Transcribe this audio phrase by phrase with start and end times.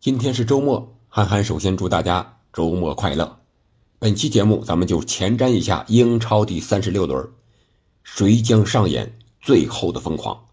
[0.00, 3.40] 今天是周末，憨憨首先祝大家周末快乐。
[3.98, 7.28] 本期节目咱们就前瞻一下英超第三十六轮，
[8.02, 10.46] 谁将上演最后的疯狂？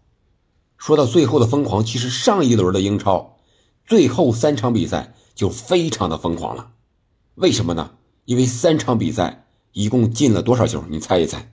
[0.76, 3.38] 说到最后的疯狂，其实上一轮的英超
[3.86, 6.72] 最后三场比赛就非常的疯狂了。
[7.36, 7.92] 为什么呢？
[8.26, 10.84] 因为三场比赛一共进了多少球？
[10.90, 11.50] 你猜一猜？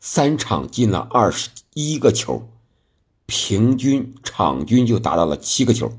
[0.00, 2.48] 三场进了二十一个球，
[3.26, 5.92] 平均场均就达到了七个球。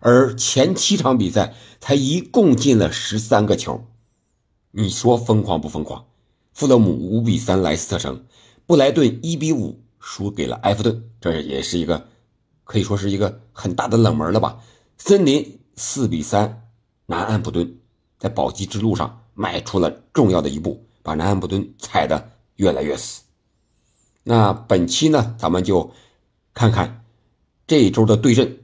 [0.00, 3.84] 而前七场比赛才一共进了十三个球，
[4.70, 6.06] 你说疯狂不疯狂？
[6.52, 8.24] 富勒姆五比三莱斯特城，
[8.66, 12.08] 布莱顿一比五输给了埃弗顿，这也是一个
[12.64, 14.60] 可以说是一个很大的冷门了吧？
[14.98, 16.68] 森林四比三
[17.06, 17.78] 南安普顿，
[18.18, 23.22] 在保级之路上迈出了重要的一步，把南安普顿踩得越来越死。
[24.22, 25.92] 那本期呢，咱们就
[26.54, 27.04] 看看
[27.66, 28.58] 这一周的对阵。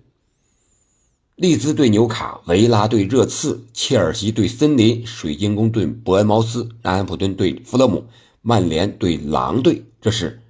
[1.42, 8.04] 利兹对纽卡，维拉对热刺，切尔西对森林，水晶宫对伯恩茅斯，南安普顿对弗勒姆，
[8.42, 9.84] 曼联对狼队。
[10.00, 10.40] 这是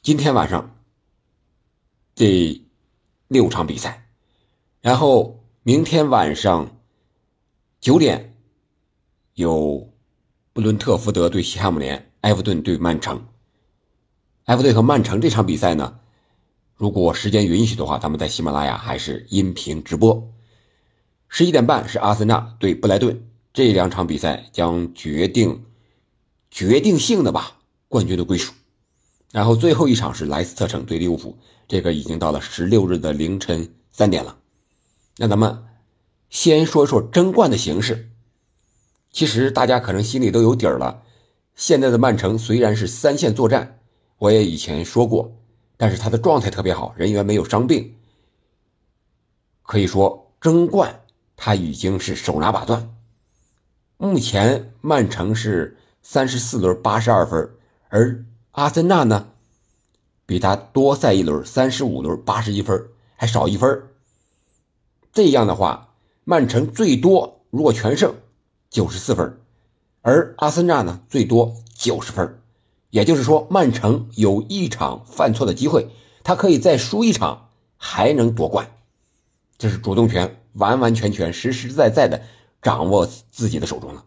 [0.00, 0.78] 今天晚上
[2.14, 2.58] 这
[3.28, 4.08] 六场比赛。
[4.80, 6.74] 然后明天晚上
[7.78, 8.34] 九点
[9.34, 9.92] 有
[10.54, 13.26] 布伦特福德对西汉姆联，埃弗顿对曼城。
[14.44, 15.98] 埃弗顿和曼城这场比赛呢？
[16.76, 20.28] 如果时间允许的话，咱们在喜马拉雅还是音频直播。
[21.28, 25.64] 十一点半是阿森纳对布莱顿，这两场比赛将决定
[26.50, 27.58] 决定性的吧
[27.88, 28.52] 冠军的归属。
[29.30, 34.36] 然后最后一场是莱斯特城对利物浦，这个已经到了十六日的凌晨三点了。
[35.16, 35.64] 那咱们
[36.30, 38.10] 先说说争冠的形势。
[39.12, 41.02] 其实大家可能心里都有底儿了。
[41.54, 43.78] 现在的曼城虽然是三线作战，
[44.18, 45.36] 我也以前说过。
[45.76, 47.94] 但是他的状态特别好，人员没有伤病，
[49.62, 51.02] 可以说争冠
[51.36, 52.94] 他已经是手拿把攥。
[53.96, 57.50] 目前曼城是三十四轮八十二分，
[57.88, 59.28] 而阿森纳呢
[60.26, 63.88] 比他多赛一轮，三十五轮八十一分，还少一分。
[65.12, 68.14] 这样的话，曼城最多如果全胜
[68.68, 69.40] 九十四分，
[70.02, 72.40] 而阿森纳呢最多九十分。
[72.94, 75.88] 也就是说，曼城有一场犯错的机会，
[76.22, 78.70] 他可以再输一场，还能夺冠。
[79.58, 82.22] 这是主动权完完全全、实实在在的
[82.62, 84.04] 掌握自己的手中了。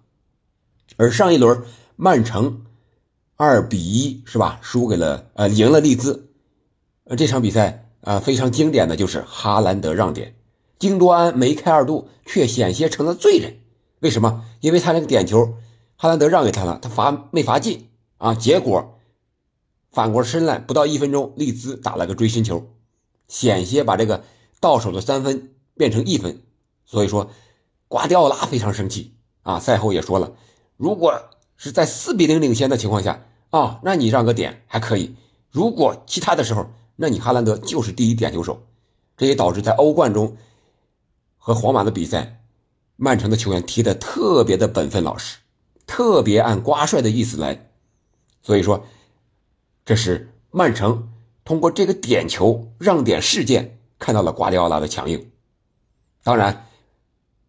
[0.95, 1.63] 而上一轮
[1.97, 2.63] 曼城
[3.35, 6.29] 二比一是吧，输给了呃赢了利兹。
[7.03, 10.33] 呃这场比赛啊非常经典的就是哈兰德让点，
[10.79, 13.57] 京多安梅开二度，却险些成了罪人。
[13.99, 14.45] 为什么？
[14.61, 15.55] 因为他那个点球，
[15.97, 17.89] 哈兰德让给他了，他罚没罚进。
[18.17, 18.33] 啊！
[18.33, 18.99] 结果
[19.91, 22.67] 反过身来，不到一分钟，利兹打了个追身球，
[23.27, 24.23] 险些把这个
[24.59, 26.41] 到手的三分变成一分。
[26.85, 27.31] 所以说，
[27.87, 29.59] 瓜迪奥拉非常生气啊！
[29.59, 30.33] 赛后也说了，
[30.77, 35.15] 如果是在四比零领先的情况下啊，那你让个点还可以；
[35.49, 38.63] 如果其他的时候，那你哈兰德就是第一点球手。
[39.15, 40.37] 这也导致在欧冠中
[41.37, 42.43] 和皇马的比赛，
[42.97, 45.37] 曼城的球员踢得特别的本分老实，
[45.87, 47.66] 特别按瓜帅的意思来。
[48.47, 48.85] 所以说，
[49.83, 51.11] 这是曼城
[51.43, 55.29] 通过这个点球让点事件看到了瓜迪奥拉的强硬。
[56.23, 56.65] 当然，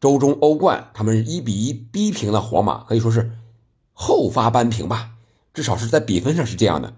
[0.00, 3.30] 周中欧冠他们一比一逼平了皇马，可以说是
[3.92, 5.12] 后发扳平吧，
[5.54, 6.92] 至少是在比分上是这样的。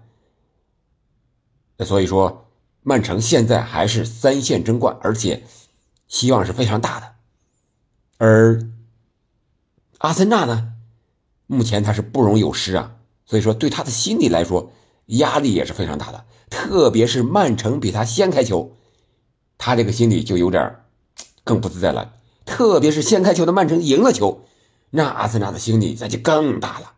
[1.85, 2.49] 所以说，
[2.81, 5.43] 曼城现在还是三线争冠，而且
[6.07, 7.13] 希望是非常大的。
[8.17, 8.67] 而
[9.99, 10.73] 阿森纳呢，
[11.45, 12.97] 目前他是不容有失啊。
[13.31, 14.73] 所以说，对他的心理来说，
[15.05, 16.25] 压力也是非常大的。
[16.49, 18.75] 特别是曼城比他先开球，
[19.57, 20.81] 他这个心里就有点
[21.45, 22.13] 更不自在了。
[22.43, 24.43] 特别是先开球的曼城赢了球，
[24.89, 26.95] 那阿森纳的心理那就更大了，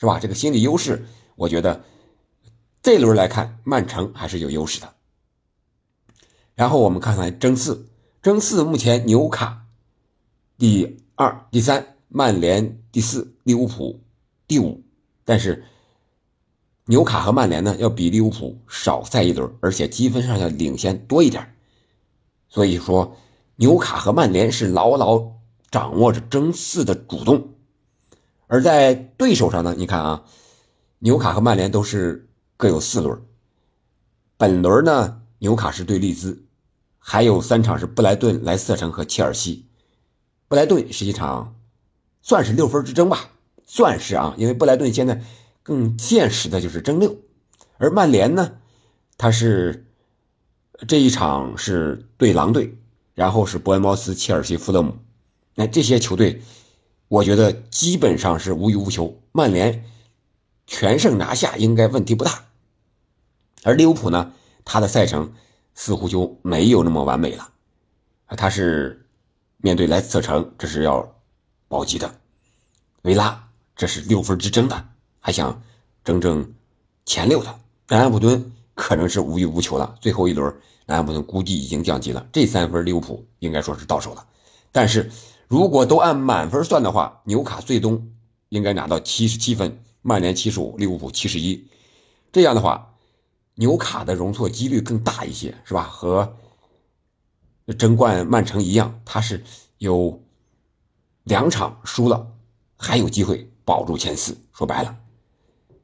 [0.00, 0.18] 是吧？
[0.18, 1.06] 这个心理优势，
[1.36, 1.84] 我觉得
[2.82, 4.92] 这轮来看，曼城还是有优势的。
[6.56, 7.86] 然后我们看看争四，
[8.20, 9.66] 争四目前纽卡
[10.58, 14.00] 第二、第三，曼联第四，利物浦
[14.48, 14.82] 第五。
[15.28, 15.62] 但是，
[16.86, 21.54] 纽卡和曼联呢，要比利物浦少赛一轮，而且积分上要领先多一点。
[22.48, 23.14] 所以说，
[23.56, 25.32] 纽卡和曼联是牢牢
[25.70, 27.52] 掌握着争四的主动。
[28.46, 30.24] 而在对手上呢，你看啊，
[31.00, 33.22] 纽卡和曼联都是各有四轮。
[34.38, 36.46] 本轮呢，纽卡是对利兹，
[36.98, 39.66] 还有三场是布莱顿、莱斯特城和切尔西。
[40.48, 41.54] 布莱顿是一场，
[42.22, 43.32] 算是六分之争吧。
[43.70, 45.22] 算是啊，因为布莱顿现在
[45.62, 47.18] 更现实的就是争六，
[47.76, 48.56] 而曼联呢，
[49.18, 49.86] 他是
[50.88, 52.78] 这一场是对狼队，
[53.14, 54.96] 然后是伯恩茅斯、切尔西、富勒姆，
[55.54, 56.40] 那这些球队，
[57.08, 59.20] 我觉得基本上是无欲无求。
[59.32, 59.84] 曼联
[60.66, 62.46] 全胜拿下应该问题不大，
[63.64, 64.32] 而利物浦呢，
[64.64, 65.34] 他的赛程
[65.74, 67.52] 似乎就没有那么完美了。
[68.36, 69.06] 他是
[69.58, 71.20] 面对莱斯特城，这是要
[71.68, 72.08] 保级的；
[73.02, 73.47] 维拉
[73.78, 74.88] 这是六分之争的，
[75.20, 75.62] 还想
[76.04, 76.52] 争争
[77.06, 77.60] 前六的。
[77.86, 80.52] 南安普敦可能是无欲无求了，最后一轮。
[80.84, 84.26] 南安普顿估计已经降级了，这三分利物浦应该说是到手了。
[84.72, 85.08] 但是
[85.46, 88.10] 如果都按满分算的话，纽卡最终
[88.48, 91.64] 应该拿到七十七分，曼联七十五，利物浦七十一。
[92.32, 92.94] 这样的话，
[93.54, 95.84] 纽卡的容错几率更大一些，是吧？
[95.84, 96.34] 和
[97.78, 99.44] 争冠曼城一样，他是
[99.78, 100.20] 有
[101.22, 102.26] 两场输了，
[102.76, 104.34] 还有机会保住前四。
[104.56, 104.96] 说白了，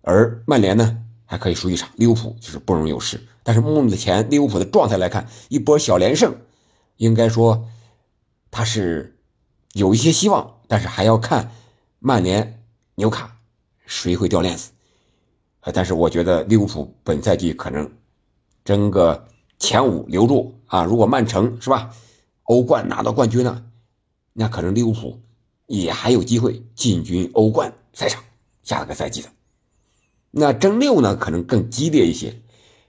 [0.00, 1.02] 而曼联呢？
[1.26, 3.20] 还可以输一场，利物浦就是不容有失。
[3.42, 6.34] 但是目前利物浦的状态来看，一波小连胜，
[6.96, 7.66] 应该说
[8.50, 9.19] 他是
[9.72, 11.50] 有一些希望，但是还要看
[11.98, 12.62] 曼联、
[12.94, 13.36] 纽卡
[13.86, 14.70] 谁会掉链子。
[15.60, 17.90] 呃，但是我觉得利物浦本赛季可能
[18.64, 19.26] 争个
[19.58, 20.84] 前五留住啊。
[20.84, 21.90] 如果曼城是吧，
[22.44, 23.64] 欧冠拿到冠军了，
[24.34, 25.20] 那可能利物浦
[25.66, 28.22] 也还有机会进军欧冠赛场
[28.62, 29.28] 下个赛季的。
[30.31, 32.43] 那争六呢，可能更激烈一些。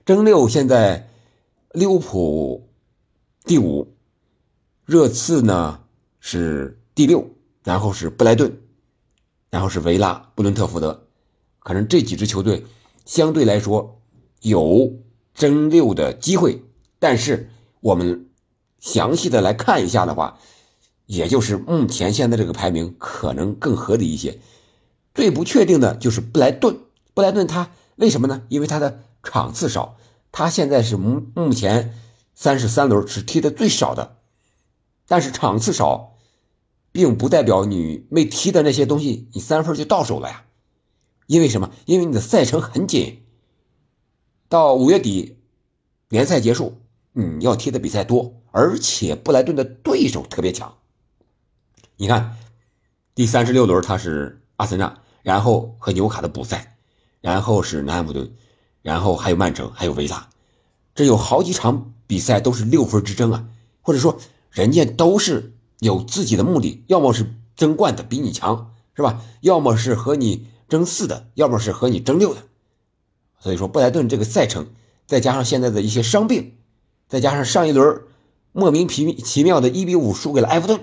[0.03, 1.09] 争六现在，
[1.71, 2.69] 利物浦
[3.43, 3.95] 第五，
[4.85, 5.83] 热刺呢
[6.19, 7.29] 是第六，
[7.63, 8.59] 然后是布莱顿，
[9.49, 11.07] 然后是维拉、布伦特福德，
[11.59, 12.65] 可能这几支球队
[13.05, 14.01] 相对来说
[14.41, 14.93] 有
[15.33, 16.63] 争六的机会。
[16.97, 17.49] 但是
[17.81, 18.29] 我们
[18.79, 20.39] 详细的来看一下的话，
[21.05, 24.39] 也就是目前现在这个排名可能更合理一些。
[25.13, 26.79] 最不确定的就是布莱顿。
[27.13, 28.43] 布莱顿他为什么呢？
[28.49, 29.97] 因为他的场次少，
[30.31, 31.93] 他现在是目目前
[32.33, 34.17] 三十三轮是踢的最少的。
[35.07, 36.17] 但是场次少，
[36.91, 40.45] 并不代表你没踢的那些东西，你三分就到手了呀。
[41.27, 41.71] 因为什么？
[41.85, 43.23] 因为你的赛程很紧，
[44.49, 45.37] 到五月底
[46.09, 46.81] 联赛结束，
[47.13, 50.77] 你要踢的比赛多，而且布莱顿的对手特别强。
[51.97, 52.37] 你看，
[53.13, 56.71] 第三十六轮他是阿森纳，然后和纽卡的补赛。
[57.21, 58.31] 然后是南安普顿，
[58.83, 60.29] 然后还有曼城，还有维拉，
[60.93, 63.47] 这有好几场比赛都是六分之争啊，
[63.81, 64.19] 或者说
[64.51, 69.23] 人家都是有自己的目的，要么是争冠的比你强，是吧？
[69.41, 72.43] 要么是和你争四的，要么是和你争六的。
[73.39, 74.67] 所以说布莱顿这个赛程，
[75.07, 76.53] 再加上现在的一些伤病，
[77.09, 78.03] 再加上上一轮
[78.51, 80.81] 莫名其妙的一比五输给了埃弗顿，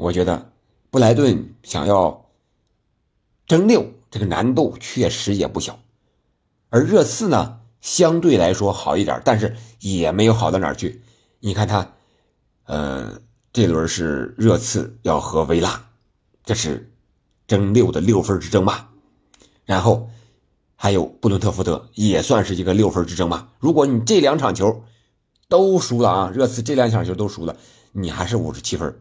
[0.00, 0.50] 我觉得
[0.90, 2.26] 布莱顿想要
[3.46, 3.86] 争六。
[4.12, 5.78] 这个难度确实也不小，
[6.68, 11.00] 而热刺呢，相对来说好一点，但是也没有好到哪儿去。
[11.38, 11.92] 你看他，
[12.64, 13.20] 呃，
[13.52, 15.90] 这轮是热刺要和维拉，
[16.44, 16.92] 这是
[17.46, 18.90] 争六的六分之争吧？
[19.64, 20.10] 然后
[20.74, 23.52] 还有布伦特福德，也算是一个六分之争吧？
[23.60, 24.82] 如果你这两场球
[25.48, 27.56] 都输了啊，热刺这两场球都输了，
[27.92, 29.00] 你还是五十七分，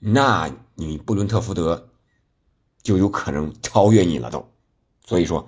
[0.00, 1.86] 那你布伦特福德。
[2.82, 4.42] 就有可能超越你了都，
[5.04, 5.46] 所以说，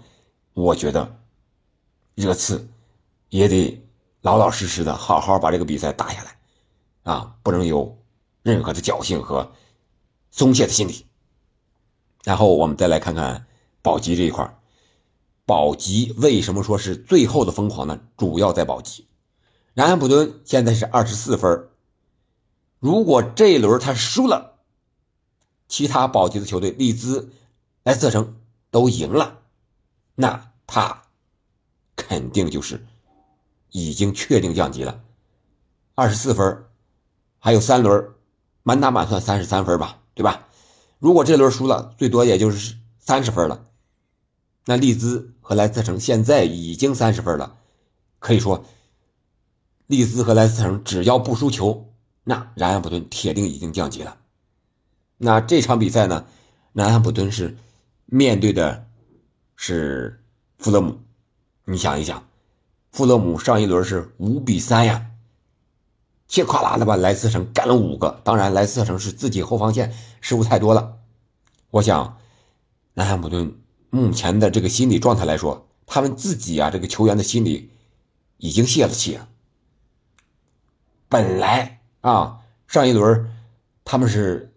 [0.52, 1.18] 我觉得
[2.14, 2.68] 热刺
[3.30, 3.82] 也得
[4.20, 6.36] 老老实实的好好把这个比赛打下来，
[7.10, 7.98] 啊，不能有
[8.42, 9.50] 任何的侥幸和
[10.30, 11.06] 松懈的心理。
[12.22, 13.46] 然后我们再来看看
[13.80, 14.58] 保级这一块
[15.46, 17.98] 保级为什么说是最后的疯狂呢？
[18.18, 19.08] 主要在保级。
[19.72, 21.70] 南安普敦现在是二十四分，
[22.82, 24.58] 如果这一轮他输了。
[25.68, 27.30] 其他保级的球队，利兹、
[27.84, 28.36] 莱斯特城
[28.72, 29.38] 都赢了，
[30.16, 31.04] 那他
[31.94, 32.84] 肯定就是
[33.70, 35.00] 已经确定降级了。
[35.94, 36.64] 二十四分，
[37.38, 38.12] 还有三轮，
[38.64, 40.48] 满打满算三十三分吧，对吧？
[40.98, 43.64] 如果这轮输了，最多也就是三十分了。
[44.66, 47.56] 那利兹和莱斯特城现在已经三十分了，
[48.18, 48.64] 可以说，
[49.86, 51.91] 利兹和莱斯特城只要不输球，
[52.24, 54.16] 那南安普顿铁定已经降级了。
[55.18, 56.26] 那这场比赛呢？
[56.72, 57.56] 南安普顿是
[58.06, 58.86] 面对的
[59.56, 60.24] 是
[60.58, 60.98] 富勒姆。
[61.64, 62.26] 你想一想，
[62.90, 65.10] 富勒姆上一轮是五比三呀，
[66.26, 68.20] 切垮啦的把莱斯特城干了五个。
[68.24, 70.98] 当然，莱斯特城是自己后防线失误太多了。
[71.70, 72.18] 我想，
[72.94, 73.60] 南安普顿
[73.90, 77.70] 目前的这个心理状态来说，他们自己啊，这个球员的心理
[78.38, 79.28] 已经泄了气了。
[81.08, 83.34] 本来啊，上一轮
[83.84, 84.50] 他们是。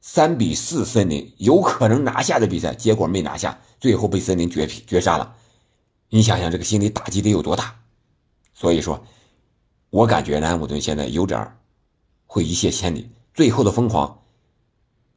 [0.00, 5.36] 三比四，森林有可能拿下的比赛，结果没拿下，最后被森林绝绝杀了。
[6.08, 7.74] 你想想这个心理打击得有多大？
[8.54, 9.04] 所以说，
[9.90, 11.58] 我感觉南安普顿现在有点
[12.26, 13.10] 会一泻千里。
[13.34, 14.22] 最后的疯狂，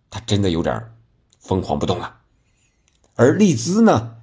[0.10, 0.94] 他真的有点
[1.40, 2.20] 疯狂不动了。
[3.16, 4.18] 而利兹呢，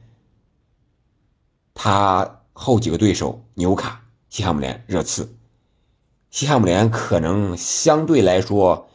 [1.73, 5.35] 他后几个对手纽卡、西汉姆联、热刺，
[6.31, 8.89] 西汉姆联可能相对来说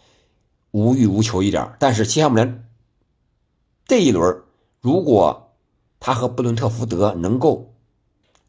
[0.72, 2.68] 无欲无求一点，但是西汉姆联
[3.86, 4.44] 这一轮
[4.80, 5.56] 如果
[6.00, 7.74] 他和布伦特福德能够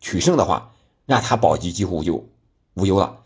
[0.01, 0.73] 取胜的话，
[1.07, 2.29] 那他保级几乎就
[2.75, 3.21] 无忧了，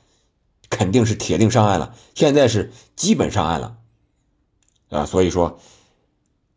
[0.68, 1.94] 肯定是铁定上岸了。
[2.14, 3.76] 现在是基本上岸了，
[4.90, 5.58] 啊，所以说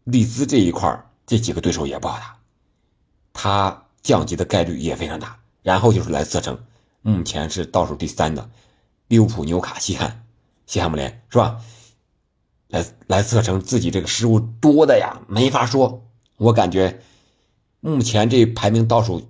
[0.03, 2.37] 利兹这一块这几个对手也不好打，
[3.33, 5.39] 他降级的概率也非常大。
[5.63, 6.59] 然后就是莱斯特城，
[7.03, 8.49] 目前是倒数第三的，
[9.11, 10.25] 利物浦、纽卡、西汉、
[10.65, 11.61] 西汉姆联是吧？
[12.69, 16.07] 来来，测成自己这个失误多的呀，没法说。
[16.37, 17.01] 我感觉
[17.81, 19.29] 目前这排名倒数。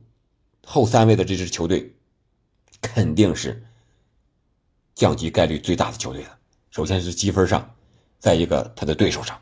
[0.64, 1.96] 后三位的这支球队，
[2.80, 3.66] 肯定是
[4.94, 6.38] 降级概率最大的球队了。
[6.70, 7.74] 首先是积分上，
[8.20, 9.42] 再一个他的对手上，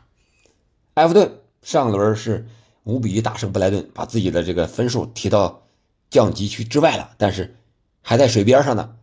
[0.94, 1.30] 埃弗顿
[1.62, 2.48] 上轮是
[2.84, 5.66] 五比一大胜布莱顿，把自己的这个分数提到
[6.08, 7.58] 降级区之外了，但是
[8.00, 8.96] 还在水边上呢。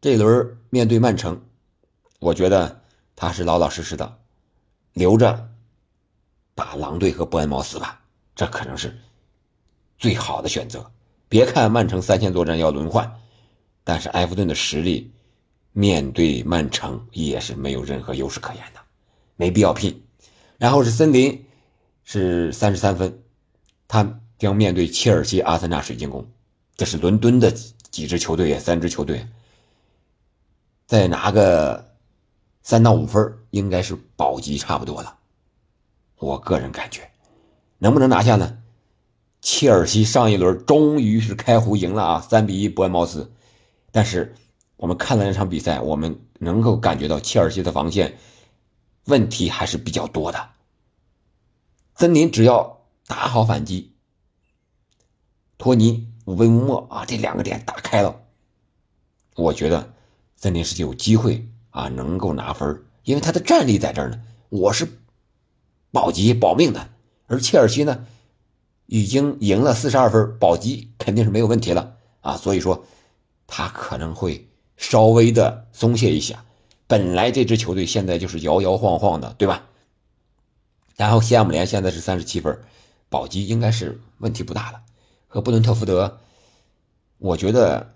[0.00, 1.40] 这轮面对曼城，
[2.20, 2.80] 我觉得
[3.14, 4.18] 他是老老实实的
[4.92, 5.48] 留着
[6.54, 8.00] 打狼队和伯恩茅斯吧，
[8.34, 8.96] 这可能是
[9.98, 10.90] 最好的选择。
[11.28, 13.20] 别看曼城三线作战要轮换，
[13.82, 15.12] 但是埃弗顿的实力
[15.72, 18.80] 面对曼城也是没有任何优势可言的，
[19.34, 20.04] 没必要拼。
[20.56, 21.44] 然后是森林，
[22.04, 23.22] 是三十三分，
[23.88, 26.26] 他将面对切尔西、阿森纳、水晶宫，
[26.76, 27.50] 这是伦敦的
[27.90, 29.26] 几支球队三支球队，
[30.86, 31.92] 再拿个
[32.62, 35.18] 三到五分，应该是保级差不多了。
[36.18, 37.10] 我个人感觉，
[37.78, 38.58] 能不能拿下呢？
[39.42, 43.32] 切尔西上一轮终于是开胡赢了啊，三比一伯恩茅斯。
[43.92, 44.34] 但是
[44.76, 48.18] 我们看了那场比赛，我们能够感觉到切尔西的防线
[49.04, 50.50] 问题还是比较多的。
[51.94, 53.94] 森林只要打好反击，
[55.58, 58.20] 托尼乌贝乌莫啊这两个点打开了，
[59.36, 59.94] 我觉得
[60.46, 64.22] 森林是有机会啊能够拿分，因为他的战力在这儿呢。
[64.48, 64.88] 我是
[65.90, 66.88] 保级保命的，
[67.26, 68.06] 而切尔西呢？
[68.86, 72.36] 已经赢了四十二分，保级肯定是没有问题了啊！
[72.36, 72.84] 所以说，
[73.48, 76.44] 他可能会稍微的松懈一下。
[76.86, 79.66] 本来这支球队现在就是摇摇晃晃的，对吧？
[80.94, 82.56] 然后西汉姆联现在是三十七分，
[83.08, 84.80] 保级应该是问题不大了。
[85.26, 86.20] 和布伦特福德，
[87.18, 87.95] 我觉得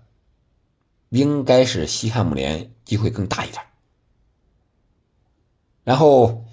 [1.11, 3.63] 应该是西汉姆联机会更大一点。
[5.85, 6.43] 然后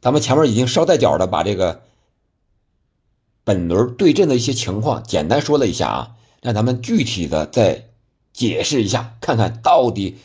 [0.00, 1.82] 咱们前面已经捎带脚的把这个。
[3.44, 7.88] 本轮对阵的一些情况，简单说了一下啊，让咱们具体的再
[8.34, 10.18] 解释一下，看看到底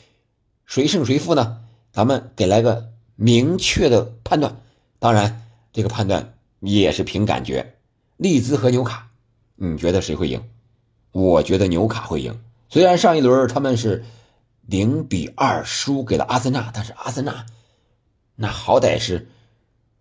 [0.65, 1.61] 谁胜谁负呢？
[1.93, 4.61] 咱们给来个明确的判断。
[4.99, 7.77] 当然，这个判断也是凭感觉。
[8.17, 9.09] 利兹和纽卡，
[9.55, 10.43] 你觉得谁会赢？
[11.13, 12.37] 我觉得纽卡会赢。
[12.73, 14.03] 虽然上一轮他们是
[14.63, 17.45] 零比二输给了阿森纳，但是阿森纳
[18.35, 19.29] 那好歹是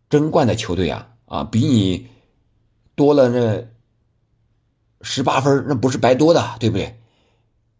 [0.08, 2.06] 争冠的球队啊啊，比你。
[2.94, 3.66] 多了那
[5.00, 6.98] 十八分，那不是白多的，对不对？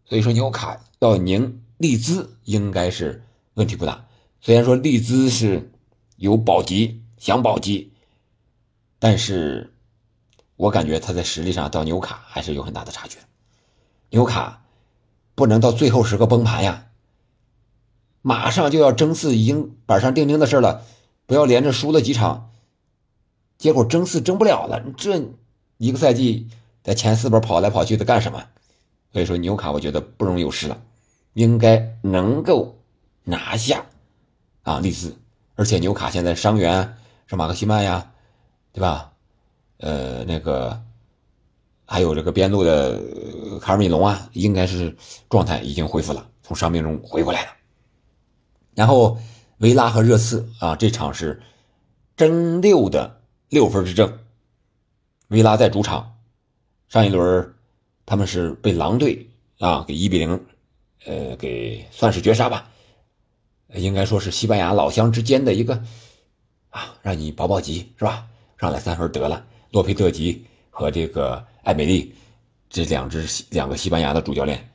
[0.05, 3.23] 所以说纽卡到宁利兹应该是
[3.53, 4.05] 问题不大。
[4.41, 5.71] 虽然说利兹是
[6.17, 7.93] 有保级想保级，
[8.99, 9.73] 但是
[10.55, 13.17] 我感觉他在实力上到纽卡还是有很大的差距。
[14.09, 14.62] 纽卡
[15.35, 16.87] 不能到最后时刻崩盘呀！
[18.21, 20.83] 马上就要争四，已经板上钉钉的事了，
[21.25, 22.51] 不要连着输了几场。
[23.57, 25.21] 结果争四争不了了，这
[25.77, 26.49] 一个赛季
[26.83, 28.43] 在前四边跑来跑去的干什么？
[29.11, 30.81] 所以说纽卡我觉得不容有失了，
[31.33, 32.79] 应该能够
[33.23, 33.85] 拿下
[34.63, 35.15] 啊利兹。
[35.55, 36.97] 而且纽卡现在伤员
[37.27, 38.11] 是马克西曼呀，
[38.71, 39.11] 对吧？
[39.77, 40.81] 呃，那个
[41.93, 42.99] 还有这个边路的
[43.61, 44.97] 卡尔米隆啊，应该是
[45.29, 47.51] 状态已经恢复了，从伤病中回过来了。
[48.73, 49.19] 然后
[49.59, 51.39] 维拉和热刺啊，这场是
[52.17, 53.21] 争六的。
[53.49, 54.17] 六分之争，
[55.27, 56.15] 维拉在主场，
[56.87, 57.53] 上一轮
[58.03, 60.43] 他们是被狼队啊给一比零，
[61.05, 62.71] 呃，给算是绝杀吧，
[63.75, 65.75] 应该说是西班牙老乡之间的一个
[66.71, 68.25] 啊，让你保保级是吧？
[68.57, 69.45] 上来三分得了。
[69.69, 72.15] 洛佩特吉和这个艾美丽
[72.69, 74.71] 这两支两个西班牙的主教练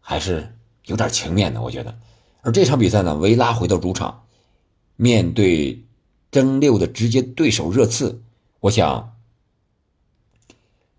[0.00, 0.56] 还是
[0.86, 1.98] 有点情面的，我觉得。
[2.40, 4.24] 而这场比赛呢，维拉回到主场，
[4.96, 5.84] 面对。
[6.30, 8.22] 争六的直接对手热刺，
[8.60, 9.16] 我想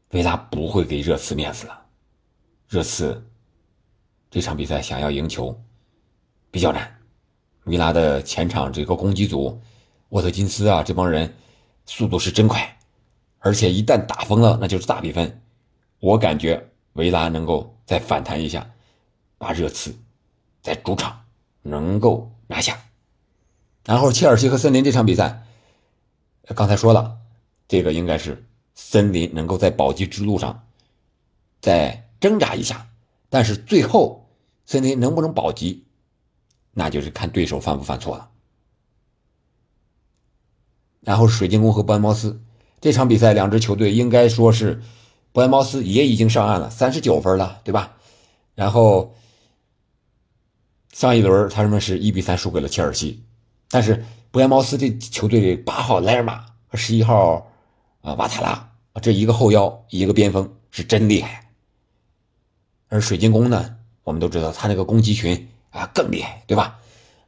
[0.09, 1.85] 维拉不会给热刺面子了。
[2.67, 3.29] 热刺
[4.31, 5.55] 这场比赛想要赢球
[6.49, 6.99] 比较难，
[7.65, 9.61] 维拉的前场这个攻击组，
[10.09, 11.31] 沃特金斯啊这帮人
[11.85, 12.78] 速度是真快，
[13.39, 15.41] 而且一旦打疯了，那就是大比分。
[15.99, 18.69] 我感觉维拉能够再反弹一下，
[19.37, 19.95] 把热刺
[20.61, 21.25] 在主场
[21.61, 22.77] 能够拿下。
[23.85, 25.43] 然后切尔西和森林这场比赛，
[26.55, 27.17] 刚才说了，
[27.67, 30.67] 这个应该是森林能够在保级之路上
[31.59, 32.87] 再挣扎一下，
[33.29, 34.29] 但是最后
[34.65, 35.85] 森林能不能保级？
[36.71, 38.29] 那就是看对手犯不犯错了。
[41.01, 42.41] 然后水晶宫和伯恩茅斯
[42.81, 44.81] 这场比赛，两支球队应该说是
[45.31, 47.95] 伯恩茅斯也已经上岸了，三十九分了，对吧？
[48.55, 49.15] 然后
[50.91, 53.23] 上一轮他们是一比三输给了切尔西，
[53.69, 57.51] 但是伯恩茅斯这球队的八号莱尔马和十一号
[58.01, 58.71] 啊瓦塔拉
[59.01, 61.49] 这一个后腰一个边锋是真厉害，
[62.87, 65.47] 而水晶宫呢，我们都知道他那个攻击群。
[65.71, 66.79] 啊，更厉害，对吧？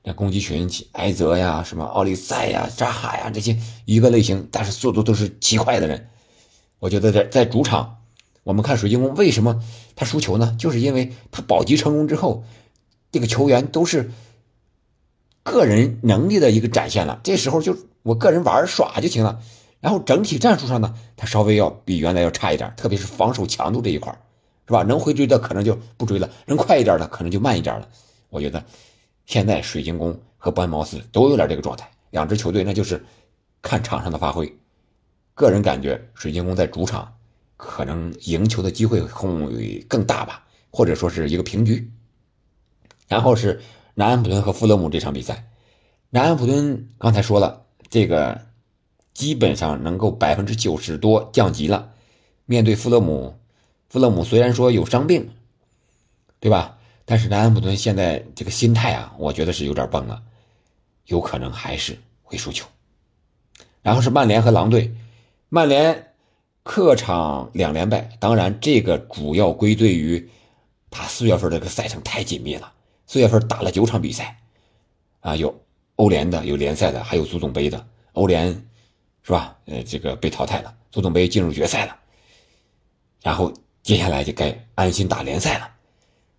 [0.03, 6.09] 那攻击群，埃泽呀，什么奥利塞呀、扎哈呀，这些一个类型，但是速度都是极快的人。
[6.79, 7.99] 我觉得在在主场，
[8.43, 9.61] 我们看水晶宫为什么
[9.95, 10.55] 他输球呢？
[10.57, 12.43] 就是因为他保级成功之后，
[13.11, 14.09] 这个球员都是
[15.43, 17.19] 个人能力的一个展现了。
[17.23, 19.39] 这时候就我个人玩耍就行了，
[19.79, 24.11] 然后整体战术上呢，他稍微要比原来要差一点，特别是防守强度这一块
[24.65, 24.81] 是吧？
[24.81, 27.87] 能回追的可能就不追了，能快一点的可能就慢一点了。
[28.29, 28.63] 我觉得
[29.25, 33.03] 现在水晶宫和伯恩茅斯都有点这个状态，两支球队那就是
[33.61, 34.53] 看场上的发挥。
[35.33, 37.15] 个人感觉水晶宫在主场
[37.57, 41.89] 可能赢球的机会会更大吧，或者说是一个平局。
[43.07, 43.61] 然后是
[43.95, 45.47] 南安普顿和富勒姆这场比赛，
[46.09, 48.41] 南安普顿刚才说了，这个
[49.13, 51.93] 基本上能够百分之九十多降级了。
[52.45, 53.37] 面对富勒姆，
[53.89, 55.29] 富勒姆虽然说有伤病，
[56.39, 56.77] 对吧？
[57.11, 60.23] 但是南安普顿现在这个心态啊，我觉得是有点崩了，
[61.07, 62.65] 有可能还是会输球。
[63.81, 64.95] 然后是曼联和狼队，
[65.49, 66.13] 曼联
[66.63, 70.29] 客场两连败，当然这个主要归罪于
[70.89, 72.71] 他四月份这个赛程太紧密了，
[73.07, 74.37] 四月份打了九场比赛，
[75.19, 75.53] 啊，有
[75.97, 77.85] 欧联的，有联赛的，还有足总杯的。
[78.13, 78.47] 欧联
[79.21, 79.57] 是吧？
[79.65, 81.97] 呃，这个被淘汰了，足总杯进入决赛了，
[83.21, 83.51] 然后
[83.83, 85.69] 接下来就该安心打联赛了。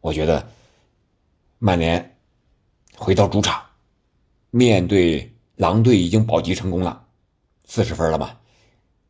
[0.01, 0.43] 我觉得
[1.65, 2.17] 曼联
[2.97, 3.63] 回到主场，
[4.51, 7.05] 面对狼队已经保级成功了，
[7.67, 8.37] 四十分了吧？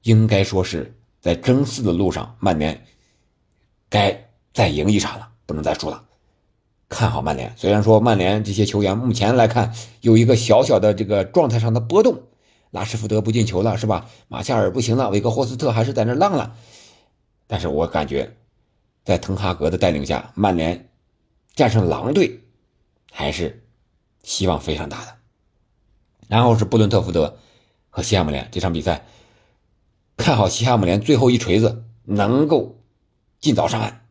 [0.03, 2.79] 应该说是在争四的路上，曼联
[3.89, 6.05] 该再赢一场了，不能再输了。
[6.91, 7.51] 看好曼联。
[7.57, 12.21] 虽然说曼联这些球员目前来看有一个小小的这个状态上的波动，
[12.71, 14.11] 拉什福德不进球了，是吧？
[14.29, 16.55] 马夏尔不行了，维格霍斯特还是在那浪了，
[17.47, 18.37] 但是我感觉。
[19.05, 20.91] 在滕哈格的带领下，曼联
[21.55, 22.41] 战胜狼队
[23.13, 23.63] 还是
[24.25, 25.17] 希望非常大的。
[26.27, 27.39] 然后是布伦特福德
[27.91, 29.07] 和西汉姆联这场比赛，
[30.17, 32.81] 看好西汉姆联最后一锤子能够
[33.39, 34.07] 尽早上岸，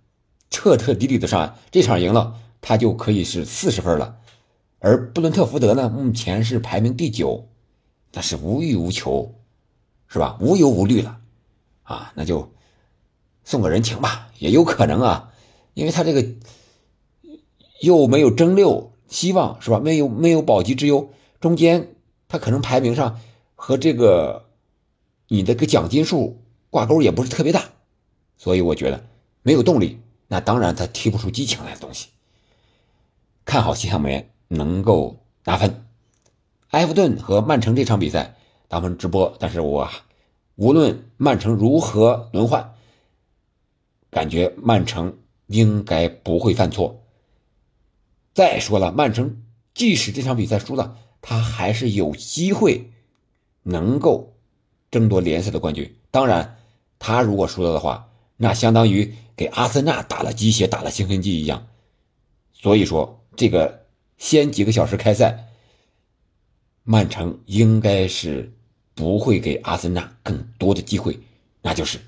[0.49, 1.57] 彻彻底底的上岸。
[1.71, 4.19] 这场赢了，他就可以是四十分了。
[4.79, 7.49] 而布伦特福德呢，目前是排名第九，
[8.13, 9.35] 那是无欲无求，
[10.07, 10.37] 是吧？
[10.39, 11.19] 无忧无虑了
[11.83, 12.53] 啊，那就。
[13.43, 15.33] 送个人情吧，也有可能啊，
[15.73, 16.23] 因为他这个
[17.81, 19.79] 又没有争六希望是吧？
[19.79, 21.89] 没有没有保级之忧，中间
[22.27, 23.19] 他可能排名上
[23.55, 24.45] 和这个
[25.27, 27.65] 你的个奖金数挂钩也不是特别大，
[28.37, 29.05] 所以我觉得
[29.43, 32.07] 没有动力，那当然他提不出激情来的东西。
[33.45, 35.85] 看好西汉姆联能够拿分，
[36.69, 38.35] 埃弗顿和曼城这场比赛
[38.69, 39.89] 咱们直播，但是我
[40.55, 42.73] 无论曼城如何轮换。
[44.09, 47.00] 感觉曼城应该不会犯错。
[48.41, 49.43] 再说了，曼城
[49.75, 52.89] 即使这场比赛输了，他还是有机会
[53.61, 54.33] 能够
[54.89, 55.95] 争夺联赛的冠军。
[56.09, 56.57] 当然，
[56.97, 61.67] 他如果输了的话，那相当于给阿森纳打了鸡血、打了兴奋剂一样。
[62.51, 63.85] 所以说，这个
[64.17, 65.49] 先几个小时开赛，
[66.81, 68.51] 曼城应该是
[68.95, 71.19] 不会给阿森纳更多的机会，
[71.61, 71.99] 那就是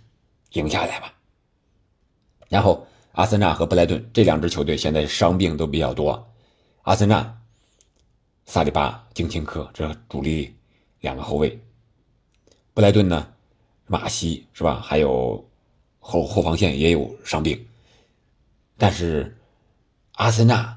[0.54, 1.13] 赢下来吧。
[2.50, 6.28] 然后，阿森纳和布莱顿这两支球队现在伤病都比较多。
[6.82, 7.38] 阿森纳，
[8.45, 10.56] 萨里巴、金琴科这主力
[10.99, 11.60] 两个后卫；
[12.73, 13.28] 布莱顿呢，
[13.86, 14.82] 马西是吧？
[14.84, 15.47] 还有
[15.99, 17.63] 后后防线也有伤病。
[18.80, 19.38] 但是，
[20.13, 20.76] 阿森纳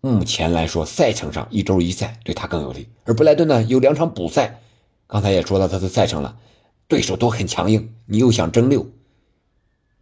[0.00, 4.62] 目前来说，赛程上一周一赛对他更有利，而布莱顿呢有两场补赛。
[5.06, 6.38] 刚才也说了他的赛程了，
[6.86, 8.86] 对手都很强硬，你又想争六。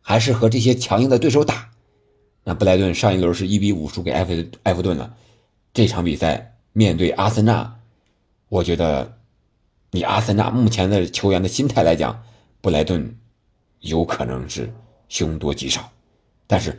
[0.08, 1.68] 还是和这些强硬的对手打，
[2.44, 5.16] 那布莱顿上一轮是一比五输给埃弗埃弗顿了，
[5.74, 7.80] 这场比赛面对阿森纳，
[8.48, 9.18] 我觉得
[9.90, 12.22] 以阿森纳目前的球员的心态来讲，
[12.60, 13.18] 布莱顿
[13.80, 14.72] 有可能是
[15.08, 15.90] 凶多吉少。
[16.46, 16.78] 但是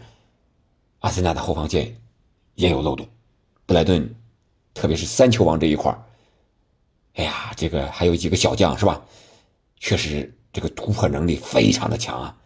[1.00, 1.94] 阿森纳的后防线
[2.56, 3.06] 也有漏洞，
[3.66, 4.16] 布莱顿
[4.74, 5.94] 特别是三球王这一块
[7.16, 9.04] 哎呀，这个还有几个小将是吧？
[9.82, 12.37] 确实这个突破能力非常的强啊。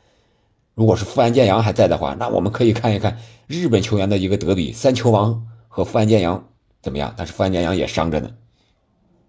[0.73, 6.47] 如果是富安健洋还在的话，那我们可以看一看日本球员的一个德比，三球王和富安健洋
[6.81, 7.13] 怎么样？
[7.17, 8.31] 但是富安健洋也伤着呢，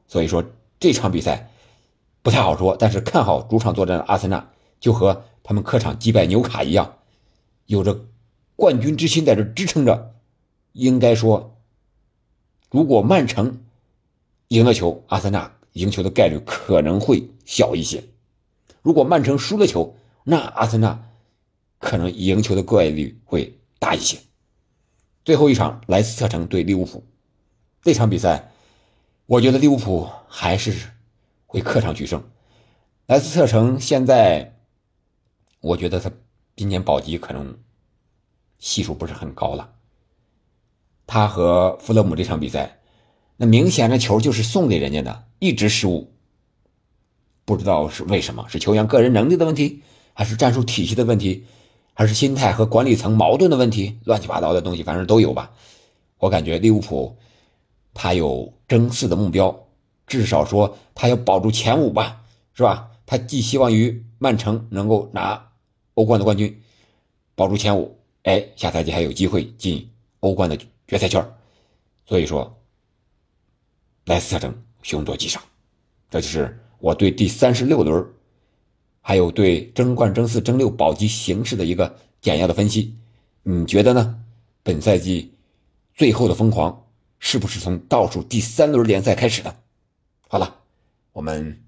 [0.06, 0.44] 所以说
[0.78, 1.50] 这场比赛
[2.22, 2.76] 不太好说。
[2.78, 6.94] 但是看好主场作战的阿森纳，就和他们客场击败纽卡一样，
[7.66, 7.98] 有着
[8.54, 10.14] 冠军之心在这支撑着。
[10.72, 11.56] 应该说，
[12.70, 13.60] 如果曼城
[14.48, 18.00] 赢了球，阿森纳赢球的概率可能会小一些；
[18.80, 21.08] 如果曼城输了球，那阿森纳。
[21.82, 24.16] 可能赢球的概率会大一些。
[25.24, 27.04] 最后一场莱斯特城对利物浦
[27.82, 28.52] 这场比赛，
[29.26, 30.90] 我觉得利物浦还是
[31.44, 32.22] 会客场取胜。
[33.06, 34.60] 莱斯特城现在，
[35.60, 36.12] 我觉得他
[36.54, 37.58] 今年保级可能
[38.60, 39.72] 系数不是很高了。
[41.04, 42.78] 他和富勒姆这场比赛，
[43.36, 46.12] 那明显的球就是送给人家的，一直失误。
[47.44, 49.82] 不知道是为什么，是球员个人能力的问题，
[50.14, 51.44] 还是战术体系的问题？
[51.94, 55.50] 还是心态和管理层矛盾的问题，乱七八糟的东西，反正都有吧。
[56.18, 57.16] 我感觉利物浦
[57.92, 59.66] 他有争四的目标，
[60.06, 62.22] 至少说他要保住前五吧，
[62.54, 62.90] 是吧？
[63.04, 65.50] 他寄希望于曼城能够拿
[65.94, 66.62] 欧冠的冠军，
[67.34, 71.22] 保住前五，哎，下赛季还有机会进欧冠的决赛圈。
[72.06, 72.56] 所以说，
[74.06, 75.40] 莱斯特城凶多吉少，
[76.10, 78.06] 这就是我对第三十六轮。
[79.02, 82.96] 还有对争冠、争四、争六保级形势的一个简要的分析，
[83.42, 84.18] 你觉得呢？
[84.62, 85.34] 本赛季
[85.94, 86.86] 最后的疯狂
[87.18, 89.54] 是不是从倒数第三轮联赛开始的？
[90.28, 90.56] 好了，
[91.12, 91.62] 我们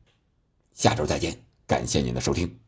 [0.72, 2.63] 下周再见，感谢您的收听。